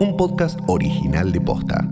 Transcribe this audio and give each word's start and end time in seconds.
un 0.00 0.16
podcast 0.16 0.58
original 0.66 1.30
de 1.32 1.40
Posta. 1.40 1.88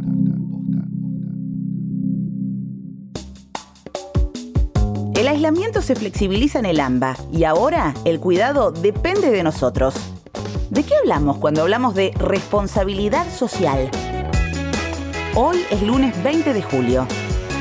El 5.15 5.29
aislamiento 5.29 5.83
se 5.83 5.95
flexibiliza 5.95 6.59
en 6.59 6.67
el 6.67 6.81
AMBA 6.81 7.17
y 7.33 7.45
ahora 7.45 7.95
el 8.05 8.19
cuidado 8.19 8.73
depende 8.73 9.31
de 9.31 9.43
nosotros. 9.43 9.95
¿De 10.71 10.83
qué 10.83 10.97
hablamos 10.97 11.39
cuando 11.39 11.63
hablamos 11.63 11.95
de 11.95 12.13
responsabilidad 12.19 13.31
social? 13.31 13.91
Hoy 15.37 15.59
es 15.71 15.83
lunes 15.83 16.21
20 16.25 16.53
de 16.53 16.63
julio. 16.63 17.07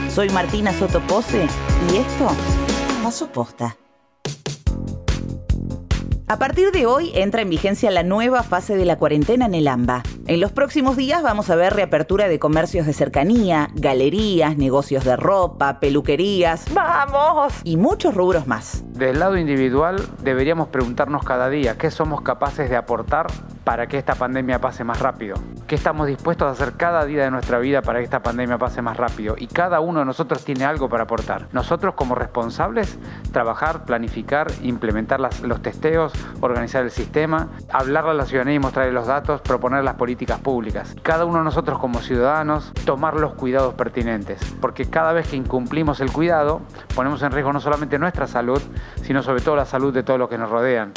Soy 0.09 0.29
Martina 0.29 0.73
Sotopose 0.73 1.45
y 1.91 1.97
esto 1.97 2.27
pasó 3.03 3.27
posta. 3.27 3.77
A 6.31 6.39
partir 6.39 6.71
de 6.71 6.85
hoy 6.85 7.11
entra 7.13 7.41
en 7.41 7.49
vigencia 7.49 7.91
la 7.91 8.03
nueva 8.03 8.41
fase 8.41 8.77
de 8.77 8.85
la 8.85 8.97
cuarentena 8.97 9.47
en 9.47 9.53
el 9.53 9.67
AMBA. 9.67 10.01
En 10.27 10.39
los 10.39 10.51
próximos 10.51 10.97
días 10.97 11.23
vamos 11.23 11.49
a 11.49 11.55
ver 11.55 11.73
reapertura 11.73 12.27
de 12.27 12.37
comercios 12.37 12.85
de 12.85 12.93
cercanía, 12.93 13.69
galerías, 13.73 14.55
negocios 14.55 15.03
de 15.03 15.15
ropa, 15.15 15.79
peluquerías, 15.79 16.65
vamos, 16.73 17.53
y 17.63 17.75
muchos 17.75 18.13
rubros 18.13 18.45
más. 18.45 18.83
Del 18.93 19.17
lado 19.17 19.35
individual 19.35 19.99
deberíamos 20.21 20.67
preguntarnos 20.67 21.23
cada 21.23 21.49
día 21.49 21.75
qué 21.79 21.89
somos 21.89 22.21
capaces 22.21 22.69
de 22.69 22.75
aportar 22.75 23.27
para 23.63 23.87
que 23.87 23.97
esta 23.97 24.13
pandemia 24.13 24.61
pase 24.61 24.83
más 24.83 24.99
rápido. 24.99 25.35
¿Qué 25.67 25.75
estamos 25.75 26.05
dispuestos 26.05 26.47
a 26.47 26.51
hacer 26.51 26.73
cada 26.77 27.05
día 27.05 27.23
de 27.23 27.31
nuestra 27.31 27.57
vida 27.57 27.81
para 27.81 27.99
que 27.99 28.05
esta 28.05 28.21
pandemia 28.21 28.57
pase 28.57 28.81
más 28.81 28.97
rápido? 28.97 29.35
Y 29.37 29.47
cada 29.47 29.79
uno 29.79 29.99
de 30.01 30.05
nosotros 30.05 30.43
tiene 30.45 30.65
algo 30.65 30.87
para 30.87 31.03
aportar. 31.03 31.47
Nosotros 31.51 31.95
como 31.95 32.13
responsables, 32.13 32.99
trabajar, 33.31 33.85
planificar, 33.85 34.51
implementar 34.61 35.19
los 35.19 35.61
testeos, 35.61 36.13
organizar 36.41 36.83
el 36.83 36.91
sistema, 36.91 37.49
hablarle 37.69 38.11
a 38.11 38.13
la 38.15 38.25
ciudadanía 38.25 38.55
y 38.55 38.59
mostrarle 38.59 38.91
los 38.91 39.07
datos, 39.07 39.41
proponer 39.41 39.83
las 39.83 39.95
políticas 39.95 40.10
públicas. 40.15 40.95
Cada 41.01 41.25
uno 41.25 41.39
de 41.39 41.43
nosotros 41.43 41.79
como 41.79 42.01
ciudadanos 42.01 42.71
tomar 42.85 43.15
los 43.15 43.33
cuidados 43.33 43.73
pertinentes, 43.73 44.39
porque 44.59 44.85
cada 44.85 45.13
vez 45.13 45.27
que 45.27 45.35
incumplimos 45.35 45.99
el 45.99 46.11
cuidado, 46.11 46.61
ponemos 46.95 47.21
en 47.23 47.31
riesgo 47.31 47.53
no 47.53 47.59
solamente 47.59 47.99
nuestra 47.99 48.27
salud, 48.27 48.61
sino 49.03 49.23
sobre 49.23 49.41
todo 49.41 49.55
la 49.55 49.65
salud 49.65 49.93
de 49.93 50.03
todos 50.03 50.19
los 50.19 50.29
que 50.29 50.37
nos 50.37 50.49
rodean. 50.49 50.93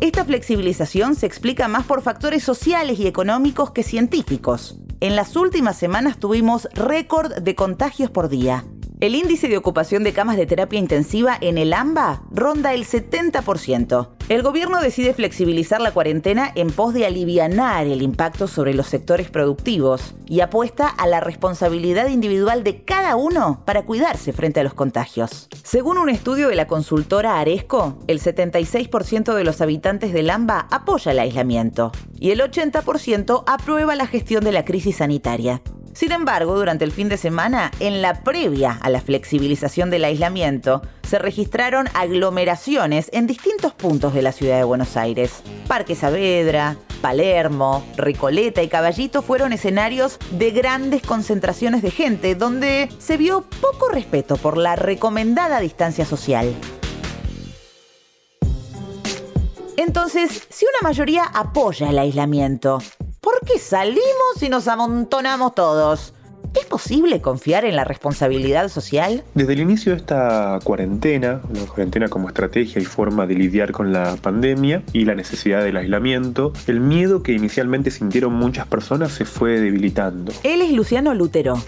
Esta 0.00 0.24
flexibilización 0.24 1.14
se 1.14 1.26
explica 1.26 1.68
más 1.68 1.84
por 1.84 2.02
factores 2.02 2.42
sociales 2.42 2.98
y 2.98 3.06
económicos 3.06 3.70
que 3.70 3.82
científicos. 3.82 4.78
En 5.00 5.16
las 5.16 5.36
últimas 5.36 5.76
semanas 5.76 6.18
tuvimos 6.18 6.68
récord 6.74 7.32
de 7.34 7.54
contagios 7.54 8.10
por 8.10 8.28
día. 8.28 8.64
El 8.98 9.14
índice 9.14 9.48
de 9.48 9.58
ocupación 9.58 10.04
de 10.04 10.14
camas 10.14 10.38
de 10.38 10.46
terapia 10.46 10.78
intensiva 10.78 11.36
en 11.40 11.58
el 11.58 11.74
AMBA 11.74 12.22
ronda 12.30 12.72
el 12.72 12.86
70%. 12.86 14.15
El 14.28 14.42
gobierno 14.42 14.80
decide 14.80 15.14
flexibilizar 15.14 15.80
la 15.80 15.92
cuarentena 15.92 16.50
en 16.56 16.72
pos 16.72 16.92
de 16.92 17.06
alivianar 17.06 17.86
el 17.86 18.02
impacto 18.02 18.48
sobre 18.48 18.74
los 18.74 18.88
sectores 18.88 19.30
productivos 19.30 20.16
y 20.26 20.40
apuesta 20.40 20.88
a 20.88 21.06
la 21.06 21.20
responsabilidad 21.20 22.08
individual 22.08 22.64
de 22.64 22.82
cada 22.82 23.14
uno 23.14 23.62
para 23.64 23.84
cuidarse 23.84 24.32
frente 24.32 24.58
a 24.58 24.64
los 24.64 24.74
contagios. 24.74 25.46
Según 25.62 25.96
un 25.96 26.08
estudio 26.08 26.48
de 26.48 26.56
la 26.56 26.66
consultora 26.66 27.38
Aresco, 27.38 27.98
el 28.08 28.20
76% 28.20 29.32
de 29.32 29.44
los 29.44 29.60
habitantes 29.60 30.12
del 30.12 30.28
AMBA 30.30 30.66
apoya 30.72 31.12
el 31.12 31.20
aislamiento 31.20 31.92
y 32.18 32.32
el 32.32 32.40
80% 32.40 33.44
aprueba 33.46 33.94
la 33.94 34.08
gestión 34.08 34.42
de 34.42 34.50
la 34.50 34.64
crisis 34.64 34.96
sanitaria. 34.96 35.62
Sin 35.96 36.12
embargo, 36.12 36.58
durante 36.58 36.84
el 36.84 36.92
fin 36.92 37.08
de 37.08 37.16
semana, 37.16 37.70
en 37.80 38.02
la 38.02 38.22
previa 38.22 38.78
a 38.82 38.90
la 38.90 39.00
flexibilización 39.00 39.88
del 39.88 40.04
aislamiento, 40.04 40.82
se 41.08 41.18
registraron 41.18 41.88
aglomeraciones 41.94 43.08
en 43.14 43.26
distintos 43.26 43.72
puntos 43.72 44.12
de 44.12 44.20
la 44.20 44.32
ciudad 44.32 44.58
de 44.58 44.64
Buenos 44.64 44.98
Aires. 44.98 45.42
Parque 45.66 45.94
Saavedra, 45.94 46.76
Palermo, 47.00 47.82
Recoleta 47.96 48.62
y 48.62 48.68
Caballito 48.68 49.22
fueron 49.22 49.54
escenarios 49.54 50.18
de 50.32 50.50
grandes 50.50 51.00
concentraciones 51.00 51.80
de 51.80 51.90
gente 51.90 52.34
donde 52.34 52.90
se 52.98 53.16
vio 53.16 53.46
poco 53.62 53.88
respeto 53.88 54.36
por 54.36 54.58
la 54.58 54.76
recomendada 54.76 55.60
distancia 55.60 56.04
social. 56.04 56.54
Entonces, 59.78 60.46
si 60.50 60.66
una 60.66 60.86
mayoría 60.86 61.24
apoya 61.24 61.88
el 61.88 61.98
aislamiento, 61.98 62.80
¿Por 63.26 63.40
qué 63.40 63.58
salimos 63.58 64.40
y 64.40 64.48
nos 64.48 64.68
amontonamos 64.68 65.52
todos? 65.56 66.14
¿Es 66.54 66.64
posible 66.66 67.20
confiar 67.20 67.64
en 67.64 67.74
la 67.74 67.82
responsabilidad 67.82 68.68
social? 68.68 69.24
Desde 69.34 69.54
el 69.54 69.58
inicio 69.58 69.90
de 69.90 69.98
esta 69.98 70.60
cuarentena, 70.62 71.40
la 71.52 71.66
cuarentena 71.66 72.06
como 72.06 72.28
estrategia 72.28 72.80
y 72.80 72.84
forma 72.84 73.26
de 73.26 73.34
lidiar 73.34 73.72
con 73.72 73.92
la 73.92 74.14
pandemia 74.22 74.84
y 74.92 75.06
la 75.06 75.16
necesidad 75.16 75.64
del 75.64 75.76
aislamiento, 75.76 76.52
el 76.68 76.78
miedo 76.78 77.24
que 77.24 77.32
inicialmente 77.32 77.90
sintieron 77.90 78.32
muchas 78.32 78.68
personas 78.68 79.10
se 79.10 79.24
fue 79.24 79.58
debilitando. 79.58 80.32
Él 80.44 80.62
es 80.62 80.70
Luciano 80.70 81.12
Lutero, 81.12 81.60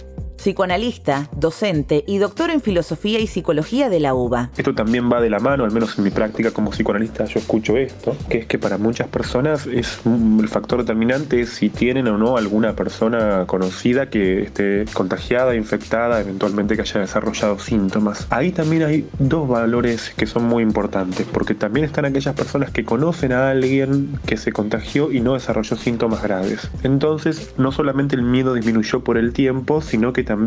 psicoanalista, 0.48 1.28
docente 1.36 2.04
y 2.06 2.16
doctor 2.16 2.48
en 2.48 2.62
filosofía 2.62 3.18
y 3.18 3.26
psicología 3.26 3.90
de 3.90 4.00
la 4.00 4.14
UBA. 4.14 4.48
Esto 4.56 4.74
también 4.74 5.12
va 5.12 5.20
de 5.20 5.28
la 5.28 5.40
mano, 5.40 5.64
al 5.64 5.72
menos 5.72 5.98
en 5.98 6.04
mi 6.04 6.10
práctica 6.10 6.52
como 6.52 6.70
psicoanalista 6.70 7.26
yo 7.26 7.38
escucho 7.38 7.76
esto, 7.76 8.16
que 8.30 8.38
es 8.38 8.46
que 8.46 8.58
para 8.58 8.78
muchas 8.78 9.08
personas 9.08 9.66
es 9.66 10.00
el 10.06 10.48
factor 10.48 10.78
determinante 10.78 11.44
si 11.44 11.68
tienen 11.68 12.08
o 12.08 12.16
no 12.16 12.38
alguna 12.38 12.74
persona 12.74 13.44
conocida 13.46 14.08
que 14.08 14.40
esté 14.40 14.86
contagiada, 14.94 15.54
infectada, 15.54 16.18
eventualmente 16.20 16.76
que 16.76 16.80
haya 16.80 17.00
desarrollado 17.00 17.58
síntomas. 17.58 18.26
Ahí 18.30 18.50
también 18.50 18.84
hay 18.84 19.06
dos 19.18 19.46
valores 19.46 20.14
que 20.16 20.24
son 20.24 20.44
muy 20.44 20.62
importantes, 20.62 21.26
porque 21.30 21.54
también 21.54 21.84
están 21.84 22.06
aquellas 22.06 22.34
personas 22.34 22.70
que 22.70 22.86
conocen 22.86 23.32
a 23.32 23.50
alguien 23.50 24.18
que 24.24 24.38
se 24.38 24.50
contagió 24.50 25.12
y 25.12 25.20
no 25.20 25.34
desarrolló 25.34 25.76
síntomas 25.76 26.22
graves. 26.22 26.70
Entonces, 26.84 27.52
no 27.58 27.70
solamente 27.70 28.16
el 28.16 28.22
miedo 28.22 28.54
disminuyó 28.54 29.00
por 29.04 29.18
el 29.18 29.34
tiempo, 29.34 29.82
sino 29.82 30.14
que 30.14 30.24
también 30.24 30.37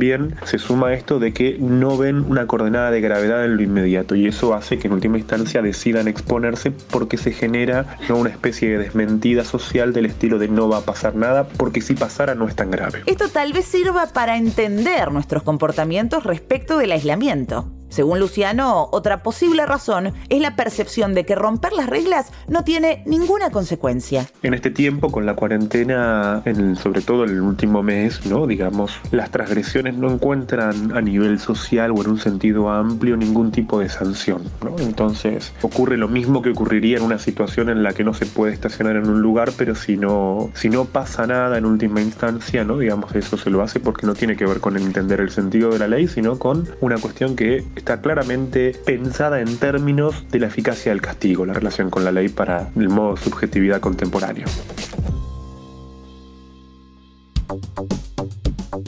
se 0.45 0.57
suma 0.57 0.93
esto 0.93 1.19
de 1.19 1.33
que 1.33 1.57
no 1.59 1.97
ven 1.97 2.25
una 2.27 2.47
coordenada 2.47 2.91
de 2.91 3.01
gravedad 3.01 3.45
en 3.45 3.57
lo 3.57 3.61
inmediato 3.61 4.15
y 4.15 4.27
eso 4.27 4.53
hace 4.53 4.77
que 4.77 4.87
en 4.87 4.93
última 4.93 5.17
instancia 5.17 5.61
decidan 5.61 6.07
exponerse 6.07 6.71
porque 6.71 7.17
se 7.17 7.31
genera 7.31 7.97
una 8.09 8.29
especie 8.29 8.69
de 8.69 8.77
desmentida 8.77 9.43
social 9.43 9.93
del 9.93 10.05
estilo 10.05 10.39
de 10.39 10.47
no 10.47 10.69
va 10.69 10.77
a 10.77 10.81
pasar 10.81 11.15
nada 11.15 11.47
porque 11.47 11.81
si 11.81 11.93
pasara 11.93 12.35
no 12.35 12.47
es 12.47 12.55
tan 12.55 12.71
grave. 12.71 13.03
Esto 13.05 13.29
tal 13.29 13.53
vez 13.53 13.65
sirva 13.65 14.07
para 14.07 14.37
entender 14.37 15.11
nuestros 15.11 15.43
comportamientos 15.43 16.23
respecto 16.23 16.77
del 16.77 16.91
aislamiento. 16.91 17.80
Según 17.91 18.19
Luciano, 18.19 18.87
otra 18.93 19.21
posible 19.21 19.65
razón 19.65 20.13
es 20.29 20.41
la 20.41 20.55
percepción 20.55 21.13
de 21.13 21.25
que 21.25 21.35
romper 21.35 21.73
las 21.73 21.89
reglas 21.89 22.31
no 22.47 22.63
tiene 22.63 23.03
ninguna 23.05 23.49
consecuencia. 23.49 24.27
En 24.43 24.53
este 24.53 24.71
tiempo, 24.71 25.11
con 25.11 25.25
la 25.25 25.35
cuarentena, 25.35 26.41
en 26.45 26.77
sobre 26.77 27.01
todo 27.01 27.25
en 27.25 27.31
el 27.31 27.41
último 27.41 27.83
mes, 27.83 28.25
¿no? 28.25 28.47
digamos, 28.47 28.93
las 29.11 29.29
transgresiones 29.29 29.95
no 29.95 30.09
encuentran 30.09 30.95
a 30.95 31.01
nivel 31.01 31.37
social 31.37 31.91
o 31.91 32.01
en 32.01 32.11
un 32.11 32.17
sentido 32.17 32.69
amplio 32.69 33.17
ningún 33.17 33.51
tipo 33.51 33.81
de 33.81 33.89
sanción. 33.89 34.43
Entonces, 34.79 35.51
ocurre 35.61 35.97
lo 35.97 36.07
mismo 36.07 36.41
que 36.41 36.51
ocurriría 36.51 36.95
en 36.95 37.03
una 37.03 37.19
situación 37.19 37.67
en 37.67 37.83
la 37.83 37.91
que 37.91 38.05
no 38.05 38.13
se 38.13 38.25
puede 38.25 38.53
estacionar 38.53 38.95
en 38.95 39.09
un 39.09 39.21
lugar, 39.21 39.51
pero 39.57 39.75
si 39.75 39.97
no, 39.97 40.49
si 40.53 40.69
no 40.69 40.85
pasa 40.85 41.27
nada 41.27 41.57
en 41.57 41.65
última 41.65 41.99
instancia, 41.99 42.63
¿no? 42.63 42.77
digamos, 42.77 43.13
eso 43.15 43.35
se 43.35 43.49
lo 43.49 43.61
hace 43.61 43.81
porque 43.81 44.07
no 44.07 44.13
tiene 44.13 44.37
que 44.37 44.45
ver 44.45 44.61
con 44.61 44.77
entender 44.77 45.19
el 45.19 45.29
sentido 45.29 45.71
de 45.71 45.79
la 45.79 45.89
ley, 45.89 46.07
sino 46.07 46.39
con 46.39 46.69
una 46.79 46.97
cuestión 46.97 47.35
que 47.35 47.65
está 47.81 47.99
claramente 47.99 48.73
pensada 48.85 49.41
en 49.41 49.57
términos 49.57 50.27
de 50.29 50.39
la 50.39 50.47
eficacia 50.47 50.91
del 50.91 51.01
castigo, 51.01 51.47
la 51.47 51.53
relación 51.53 51.89
con 51.89 52.03
la 52.03 52.11
ley 52.11 52.29
para 52.29 52.69
el 52.75 52.89
modo 52.89 53.17
subjetividad 53.17 53.79
contemporáneo. 53.79 54.45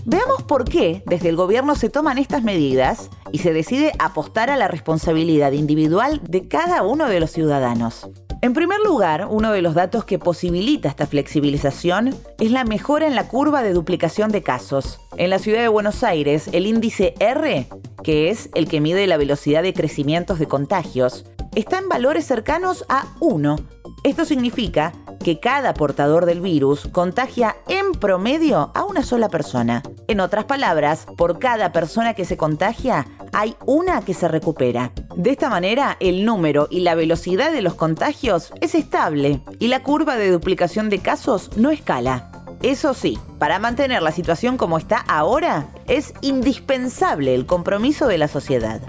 Veamos 0.05 0.43
por 0.43 0.65
qué 0.65 1.01
desde 1.07 1.29
el 1.29 1.35
gobierno 1.35 1.73
se 1.73 1.89
toman 1.89 2.19
estas 2.19 2.43
medidas 2.43 3.09
y 3.31 3.39
se 3.39 3.51
decide 3.51 3.93
apostar 3.97 4.51
a 4.51 4.57
la 4.57 4.67
responsabilidad 4.67 5.53
individual 5.53 6.21
de 6.29 6.47
cada 6.47 6.83
uno 6.83 7.09
de 7.09 7.19
los 7.19 7.31
ciudadanos. 7.31 8.07
En 8.43 8.51
primer 8.51 8.81
lugar, 8.81 9.27
uno 9.29 9.53
de 9.53 9.61
los 9.61 9.73
datos 9.73 10.03
que 10.03 10.19
posibilita 10.19 10.89
esta 10.89 11.07
flexibilización 11.07 12.13
es 12.41 12.51
la 12.51 12.65
mejora 12.65 13.07
en 13.07 13.15
la 13.15 13.29
curva 13.29 13.63
de 13.63 13.71
duplicación 13.71 14.33
de 14.33 14.43
casos. 14.43 14.99
En 15.15 15.29
la 15.29 15.39
ciudad 15.39 15.61
de 15.61 15.69
Buenos 15.69 16.03
Aires, 16.03 16.49
el 16.51 16.67
índice 16.67 17.13
R 17.21 17.69
que 18.03 18.29
es 18.29 18.49
el 18.53 18.67
que 18.67 18.81
mide 18.81 19.07
la 19.07 19.15
velocidad 19.15 19.63
de 19.63 19.73
crecimientos 19.73 20.37
de 20.37 20.47
contagios, 20.47 21.25
está 21.55 21.79
en 21.79 21.87
valores 21.87 22.25
cercanos 22.25 22.85
a 22.89 23.07
1. 23.21 23.55
Esto 24.03 24.25
significa 24.25 24.91
que 25.23 25.39
cada 25.39 25.73
portador 25.73 26.25
del 26.25 26.41
virus 26.41 26.89
contagia 26.91 27.55
en 27.69 27.93
promedio 27.93 28.71
a 28.75 28.83
una 28.83 29.01
sola 29.01 29.29
persona. 29.29 29.81
En 30.09 30.19
otras 30.19 30.43
palabras, 30.43 31.07
por 31.17 31.39
cada 31.39 31.71
persona 31.71 32.13
que 32.13 32.25
se 32.25 32.35
contagia, 32.35 33.07
hay 33.31 33.55
una 33.65 34.01
que 34.01 34.13
se 34.13 34.27
recupera. 34.27 34.91
De 35.15 35.31
esta 35.31 35.49
manera, 35.49 35.95
el 36.01 36.25
número 36.25 36.67
y 36.69 36.81
la 36.81 36.95
velocidad 36.95 37.53
de 37.53 37.61
los 37.61 37.75
contagios 37.75 38.51
es 38.59 38.75
estable 38.75 39.39
y 39.59 39.69
la 39.69 39.81
curva 39.81 40.17
de 40.17 40.29
duplicación 40.29 40.89
de 40.89 40.99
casos 40.99 41.51
no 41.55 41.71
escala. 41.71 42.29
Eso 42.61 42.93
sí, 42.93 43.17
para 43.39 43.59
mantener 43.59 44.01
la 44.01 44.11
situación 44.11 44.57
como 44.57 44.77
está 44.77 44.97
ahora, 44.97 45.67
es 45.87 46.13
indispensable 46.21 47.35
el 47.35 47.45
compromiso 47.45 48.07
de 48.07 48.17
la 48.17 48.27
sociedad. 48.27 48.81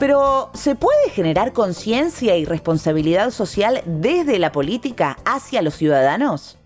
Pero, 0.00 0.48
¿se 0.54 0.76
puede 0.76 1.10
generar 1.10 1.52
conciencia 1.52 2.34
y 2.34 2.46
responsabilidad 2.46 3.30
social 3.30 3.82
desde 3.84 4.38
la 4.38 4.50
política 4.50 5.18
hacia 5.26 5.60
los 5.60 5.74
ciudadanos? 5.74 6.56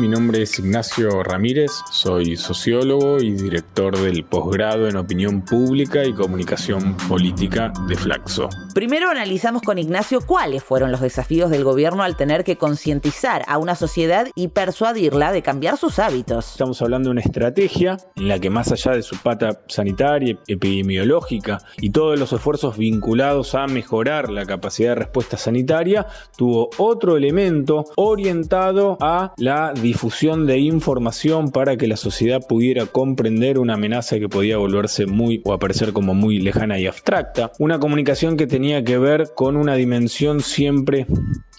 Mi 0.00 0.08
nombre 0.08 0.40
es 0.40 0.58
Ignacio 0.58 1.22
Ramírez, 1.22 1.70
soy 1.90 2.34
sociólogo 2.36 3.18
y 3.18 3.32
director 3.32 3.94
del 3.98 4.24
posgrado 4.24 4.88
en 4.88 4.96
opinión 4.96 5.42
pública 5.42 6.02
y 6.02 6.14
comunicación 6.14 6.96
política 7.10 7.70
de 7.86 7.94
Flaxo. 7.96 8.48
Primero 8.72 9.10
analizamos 9.10 9.60
con 9.60 9.76
Ignacio 9.76 10.22
cuáles 10.22 10.64
fueron 10.64 10.92
los 10.92 11.02
desafíos 11.02 11.50
del 11.50 11.62
gobierno 11.62 12.02
al 12.02 12.16
tener 12.16 12.42
que 12.42 12.56
concientizar 12.56 13.44
a 13.46 13.58
una 13.58 13.74
sociedad 13.74 14.28
y 14.34 14.48
persuadirla 14.48 15.30
de 15.30 15.42
cambiar 15.42 15.76
sus 15.76 15.98
hábitos. 15.98 16.52
Estamos 16.52 16.80
hablando 16.80 17.10
de 17.10 17.12
una 17.12 17.20
estrategia 17.20 17.98
en 18.16 18.28
la 18.28 18.38
que 18.38 18.48
más 18.48 18.72
allá 18.72 18.92
de 18.92 19.02
su 19.02 19.18
pata 19.18 19.60
sanitaria, 19.68 20.38
epidemiológica 20.46 21.58
y 21.76 21.90
todos 21.90 22.18
los 22.18 22.32
esfuerzos 22.32 22.78
vinculados 22.78 23.54
a 23.54 23.66
mejorar 23.66 24.30
la 24.30 24.46
capacidad 24.46 24.92
de 24.92 24.94
respuesta 24.94 25.36
sanitaria, 25.36 26.06
tuvo 26.34 26.70
otro 26.78 27.18
elemento 27.18 27.84
orientado 27.96 28.96
a 28.98 29.34
la 29.36 29.74
difusión 29.82 30.46
de 30.46 30.58
información 30.58 31.50
para 31.50 31.76
que 31.76 31.86
la 31.86 31.96
sociedad 31.96 32.40
pudiera 32.48 32.86
comprender 32.86 33.58
una 33.58 33.74
amenaza 33.74 34.18
que 34.18 34.28
podía 34.28 34.56
volverse 34.56 35.06
muy 35.06 35.42
o 35.44 35.52
aparecer 35.52 35.92
como 35.92 36.14
muy 36.14 36.38
lejana 36.38 36.78
y 36.78 36.86
abstracta. 36.86 37.52
Una 37.58 37.78
comunicación 37.78 38.36
que 38.36 38.46
tenía 38.46 38.82
que 38.84 38.98
ver 38.98 39.32
con 39.34 39.56
una 39.56 39.74
dimensión 39.74 40.40
siempre 40.40 41.06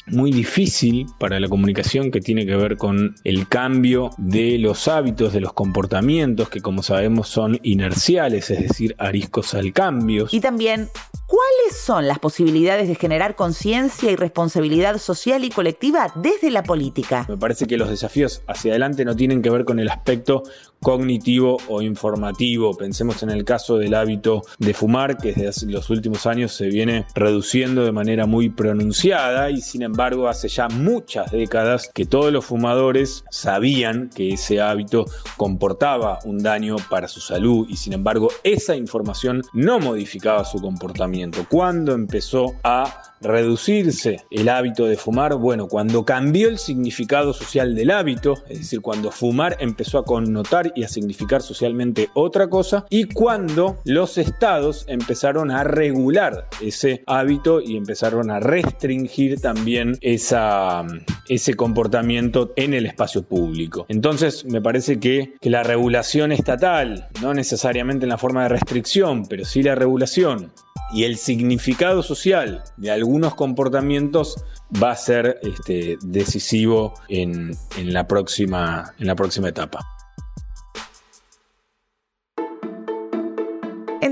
muy 0.07 0.31
difícil 0.31 1.05
para 1.19 1.39
la 1.39 1.47
comunicación 1.47 2.11
que 2.11 2.19
tiene 2.19 2.45
que 2.45 2.55
ver 2.55 2.77
con 2.77 3.15
el 3.23 3.47
cambio 3.47 4.11
de 4.17 4.57
los 4.57 4.87
hábitos, 4.87 5.33
de 5.33 5.41
los 5.41 5.53
comportamientos 5.53 6.49
que 6.49 6.61
como 6.61 6.83
sabemos 6.83 7.27
son 7.27 7.59
inerciales, 7.63 8.49
es 8.49 8.61
decir, 8.67 8.95
ariscos 8.97 9.53
al 9.53 9.73
cambio. 9.73 10.27
Y 10.31 10.39
también 10.39 10.89
¿Cuáles 11.33 11.79
son 11.79 12.07
las 12.07 12.19
posibilidades 12.19 12.87
de 12.87 12.93
generar 12.93 13.35
conciencia 13.35 14.11
y 14.11 14.15
responsabilidad 14.15 14.99
social 14.99 15.43
y 15.43 15.49
colectiva 15.49 16.13
desde 16.15 16.51
la 16.51 16.61
política? 16.61 17.25
Me 17.27 17.37
parece 17.37 17.65
que 17.65 17.75
los 17.75 17.89
desafíos 17.89 18.43
hacia 18.47 18.73
adelante 18.73 19.03
no 19.03 19.15
tienen 19.15 19.41
que 19.41 19.49
ver 19.49 19.65
con 19.65 19.79
el 19.79 19.89
aspecto 19.89 20.43
cognitivo 20.83 21.57
o 21.67 21.81
informativo. 21.81 22.75
Pensemos 22.75 23.23
en 23.23 23.31
el 23.31 23.43
caso 23.43 23.77
del 23.77 23.95
hábito 23.95 24.43
de 24.59 24.73
fumar, 24.73 25.17
que 25.17 25.33
desde 25.33 25.71
los 25.71 25.89
últimos 25.89 26.27
años 26.27 26.53
se 26.53 26.67
viene 26.67 27.05
reduciendo 27.15 27.85
de 27.85 27.91
manera 27.91 28.25
muy 28.25 28.49
pronunciada 28.49 29.49
y 29.49 29.61
sin 29.61 29.81
embargo 29.81 30.27
hace 30.27 30.47
ya 30.47 30.67
muchas 30.67 31.31
décadas 31.31 31.89
que 31.93 32.05
todos 32.05 32.31
los 32.31 32.45
fumadores 32.45 33.23
sabían 33.31 34.09
que 34.13 34.33
ese 34.33 34.61
hábito 34.61 35.05
comportaba 35.37 36.19
un 36.25 36.37
daño 36.39 36.75
para 36.89 37.07
su 37.07 37.21
salud 37.21 37.65
y 37.69 37.77
sin 37.77 37.93
embargo 37.93 38.29
esa 38.43 38.75
información 38.75 39.41
no 39.53 39.79
modificaba 39.79 40.45
su 40.45 40.59
comportamiento. 40.59 41.45
Cuando 41.49 41.93
empezó 41.93 42.55
a 42.63 43.13
reducirse 43.23 44.25
el 44.29 44.49
hábito 44.49 44.85
de 44.85 44.97
fumar? 44.97 45.35
Bueno, 45.35 45.67
cuando 45.67 46.05
cambió 46.05 46.49
el 46.49 46.57
significado 46.57 47.33
social 47.33 47.73
del 47.73 47.91
hábito, 47.91 48.35
es 48.49 48.59
decir, 48.59 48.81
cuando 48.81 49.11
fumar 49.11 49.57
empezó 49.59 49.97
a 49.97 50.05
connotar 50.05 50.72
y 50.75 50.83
a 50.83 50.87
significar 50.87 51.41
socialmente 51.41 52.09
otra 52.13 52.47
cosa, 52.47 52.85
y 52.89 53.05
cuando 53.05 53.79
los 53.85 54.17
estados 54.17 54.85
empezaron 54.87 55.51
a 55.51 55.63
regular 55.63 56.47
ese 56.61 57.03
hábito 57.07 57.61
y 57.61 57.77
empezaron 57.77 58.31
a 58.31 58.39
restringir 58.39 59.39
también 59.39 59.97
esa, 60.01 60.85
ese 61.27 61.53
comportamiento 61.55 62.53
en 62.55 62.73
el 62.73 62.85
espacio 62.85 63.23
público. 63.23 63.85
Entonces, 63.89 64.45
me 64.45 64.61
parece 64.61 64.99
que, 64.99 65.33
que 65.39 65.49
la 65.49 65.63
regulación 65.63 66.31
estatal, 66.31 67.07
no 67.21 67.33
necesariamente 67.33 68.05
en 68.05 68.09
la 68.09 68.17
forma 68.17 68.43
de 68.43 68.49
restricción, 68.49 69.25
pero 69.27 69.45
sí 69.45 69.63
la 69.63 69.75
regulación 69.75 70.51
y 70.93 71.05
el 71.05 71.17
significado 71.17 72.03
social 72.03 72.63
de 72.77 72.91
algunos 72.91 73.35
comportamientos 73.35 74.43
va 74.81 74.91
a 74.91 74.95
ser 74.95 75.39
este, 75.41 75.97
decisivo 76.03 76.93
en, 77.09 77.51
en, 77.77 77.93
la 77.93 78.07
próxima, 78.07 78.93
en 78.99 79.07
la 79.07 79.15
próxima 79.15 79.49
etapa. 79.49 79.92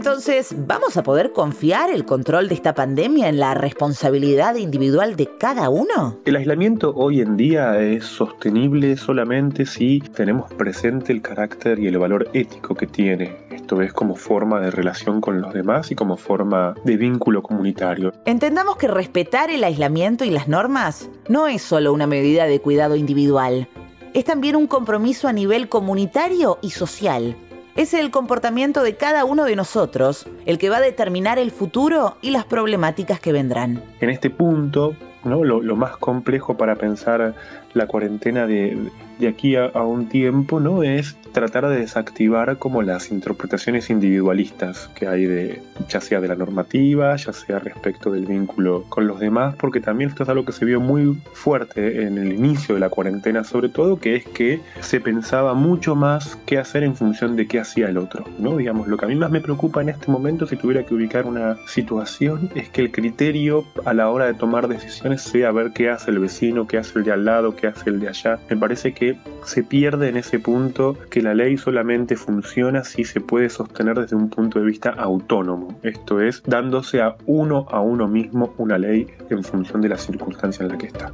Entonces, 0.01 0.55
¿vamos 0.57 0.97
a 0.97 1.03
poder 1.03 1.31
confiar 1.31 1.91
el 1.91 2.05
control 2.05 2.49
de 2.49 2.55
esta 2.55 2.73
pandemia 2.73 3.29
en 3.29 3.37
la 3.37 3.53
responsabilidad 3.53 4.55
individual 4.55 5.15
de 5.15 5.29
cada 5.37 5.69
uno? 5.69 6.17
El 6.25 6.37
aislamiento 6.37 6.91
hoy 6.95 7.21
en 7.21 7.37
día 7.37 7.79
es 7.79 8.05
sostenible 8.05 8.97
solamente 8.97 9.67
si 9.67 9.99
tenemos 9.99 10.51
presente 10.55 11.13
el 11.13 11.21
carácter 11.21 11.77
y 11.77 11.85
el 11.85 11.99
valor 11.99 12.27
ético 12.33 12.73
que 12.73 12.87
tiene. 12.87 13.37
Esto 13.51 13.79
es 13.83 13.93
como 13.93 14.15
forma 14.15 14.59
de 14.59 14.71
relación 14.71 15.21
con 15.21 15.39
los 15.39 15.53
demás 15.53 15.91
y 15.91 15.95
como 15.95 16.17
forma 16.17 16.73
de 16.83 16.97
vínculo 16.97 17.43
comunitario. 17.43 18.11
Entendamos 18.25 18.77
que 18.77 18.87
respetar 18.87 19.51
el 19.51 19.63
aislamiento 19.63 20.25
y 20.25 20.31
las 20.31 20.47
normas 20.47 21.11
no 21.29 21.45
es 21.45 21.61
solo 21.61 21.93
una 21.93 22.07
medida 22.07 22.45
de 22.45 22.59
cuidado 22.59 22.95
individual, 22.95 23.69
es 24.15 24.25
también 24.25 24.55
un 24.55 24.65
compromiso 24.65 25.27
a 25.27 25.33
nivel 25.33 25.69
comunitario 25.69 26.57
y 26.63 26.71
social 26.71 27.35
es 27.75 27.93
el 27.93 28.11
comportamiento 28.11 28.83
de 28.83 28.95
cada 28.95 29.25
uno 29.25 29.45
de 29.45 29.55
nosotros 29.55 30.27
el 30.45 30.57
que 30.57 30.69
va 30.69 30.77
a 30.77 30.81
determinar 30.81 31.39
el 31.39 31.51
futuro 31.51 32.17
y 32.21 32.31
las 32.31 32.45
problemáticas 32.45 33.19
que 33.19 33.31
vendrán. 33.31 33.83
En 33.99 34.09
este 34.09 34.29
punto, 34.29 34.95
¿no? 35.23 35.43
lo, 35.43 35.61
lo 35.61 35.75
más 35.75 35.97
complejo 35.97 36.57
para 36.57 36.75
pensar 36.75 37.35
la 37.73 37.87
cuarentena 37.87 38.47
de, 38.47 38.77
de 39.21 39.27
aquí 39.27 39.55
a, 39.55 39.69
un 39.81 40.09
tiempo 40.09 40.59
no 40.59 40.83
es 40.83 41.15
tratar 41.31 41.69
de 41.69 41.77
desactivar 41.77 42.57
como 42.57 42.81
las 42.81 43.11
interpretaciones 43.11 43.89
individualistas 43.89 44.89
que 44.95 45.07
hay 45.07 45.25
de 45.25 45.61
ya 45.87 46.01
sea 46.01 46.19
de 46.19 46.27
la 46.27 46.35
normativa, 46.35 47.15
ya 47.15 47.31
sea 47.31 47.59
respecto 47.59 48.11
del 48.11 48.25
vínculo 48.25 48.83
con 48.89 49.07
los 49.07 49.19
demás, 49.19 49.55
porque 49.55 49.79
también 49.79 50.09
esto 50.09 50.23
es 50.23 50.29
algo 50.29 50.43
que 50.43 50.51
se 50.51 50.65
vio 50.65 50.81
muy 50.81 51.21
fuerte 51.33 52.03
en 52.03 52.17
el 52.17 52.33
inicio 52.33 52.75
de 52.75 52.81
la 52.81 52.89
cuarentena, 52.89 53.43
sobre 53.43 53.69
todo, 53.69 53.99
que 53.99 54.15
es 54.15 54.25
que 54.25 54.59
se 54.81 54.99
pensaba 54.99 55.53
mucho 55.53 55.95
más 55.95 56.37
qué 56.45 56.57
hacer 56.57 56.83
en 56.83 56.95
función 56.95 57.35
de 57.35 57.47
qué 57.47 57.59
hacía 57.59 57.87
el 57.87 57.97
otro, 57.97 58.25
¿no? 58.39 58.57
Digamos, 58.57 58.87
lo 58.87 58.97
que 58.97 59.05
a 59.05 59.07
mí 59.07 59.15
más 59.15 59.31
me 59.31 59.39
preocupa 59.39 59.81
en 59.81 59.89
este 59.89 60.11
momento, 60.11 60.47
si 60.47 60.57
tuviera 60.57 60.83
que 60.83 60.95
ubicar 60.95 61.25
una 61.25 61.57
situación, 61.67 62.49
es 62.55 62.69
que 62.69 62.81
el 62.81 62.91
criterio 62.91 63.63
a 63.85 63.93
la 63.93 64.09
hora 64.09 64.25
de 64.25 64.33
tomar 64.33 64.67
decisiones 64.67 65.21
sea 65.21 65.51
ver 65.51 65.71
qué 65.73 65.89
hace 65.89 66.11
el 66.11 66.19
vecino, 66.19 66.67
qué 66.67 66.79
hace 66.79 66.99
el 66.99 67.05
de 67.05 67.11
al 67.11 67.25
lado, 67.25 67.55
qué 67.55 67.67
hace 67.67 67.89
el 67.89 67.99
de 67.99 68.09
allá. 68.09 68.39
Me 68.49 68.57
parece 68.57 68.93
que 68.93 69.10
se 69.43 69.63
pierde 69.63 70.09
en 70.09 70.17
ese 70.17 70.39
punto 70.39 70.97
que 71.09 71.21
la 71.21 71.33
ley 71.33 71.57
solamente 71.57 72.15
funciona 72.15 72.83
si 72.83 73.03
se 73.03 73.21
puede 73.21 73.49
sostener 73.49 73.99
desde 73.99 74.15
un 74.15 74.29
punto 74.29 74.59
de 74.59 74.65
vista 74.65 74.89
autónomo, 74.89 75.79
esto 75.83 76.21
es, 76.21 76.43
dándose 76.43 77.01
a 77.01 77.15
uno 77.25 77.65
a 77.69 77.81
uno 77.81 78.07
mismo 78.07 78.53
una 78.57 78.77
ley 78.77 79.07
en 79.29 79.43
función 79.43 79.81
de 79.81 79.89
la 79.89 79.97
circunstancia 79.97 80.63
en 80.63 80.69
la 80.69 80.77
que 80.77 80.87
está. 80.87 81.13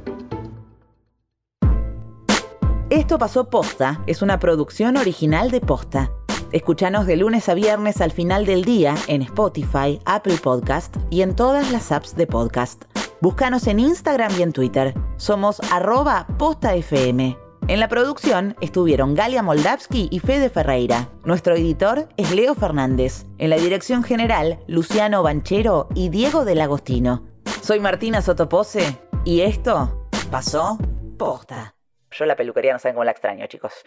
Esto 2.90 3.18
pasó 3.18 3.50
posta, 3.50 4.02
es 4.06 4.22
una 4.22 4.38
producción 4.38 4.96
original 4.96 5.50
de 5.50 5.60
posta. 5.60 6.10
Escúchanos 6.52 7.06
de 7.06 7.18
lunes 7.18 7.50
a 7.50 7.54
viernes 7.54 8.00
al 8.00 8.12
final 8.12 8.46
del 8.46 8.64
día 8.64 8.94
en 9.06 9.20
Spotify, 9.20 10.00
Apple 10.06 10.38
Podcast 10.42 10.96
y 11.10 11.20
en 11.20 11.36
todas 11.36 11.70
las 11.70 11.92
apps 11.92 12.16
de 12.16 12.26
podcast. 12.26 12.84
Búscanos 13.20 13.66
en 13.66 13.80
Instagram 13.80 14.32
y 14.38 14.42
en 14.42 14.52
Twitter. 14.52 14.94
Somos 15.18 15.60
arroba 15.70 16.26
postafm. 16.38 17.47
En 17.68 17.80
la 17.80 17.88
producción 17.88 18.56
estuvieron 18.62 19.14
Galia 19.14 19.42
Moldavsky 19.42 20.08
y 20.10 20.20
Fede 20.20 20.48
Ferreira. 20.48 21.10
Nuestro 21.24 21.54
editor 21.54 22.08
es 22.16 22.34
Leo 22.34 22.54
Fernández. 22.54 23.26
En 23.36 23.50
la 23.50 23.56
dirección 23.56 24.02
general, 24.02 24.58
Luciano 24.66 25.22
Banchero 25.22 25.86
y 25.94 26.08
Diego 26.08 26.46
del 26.46 26.62
Agostino. 26.62 27.28
Soy 27.60 27.78
Martina 27.78 28.22
Sotopose 28.22 28.98
y 29.22 29.42
esto 29.42 30.08
pasó 30.30 30.78
posta. 31.18 31.74
Yo 32.10 32.24
la 32.24 32.36
peluquería 32.36 32.72
no 32.72 32.78
saben 32.78 32.94
cómo 32.94 33.04
la 33.04 33.10
extraño, 33.10 33.46
chicos. 33.48 33.84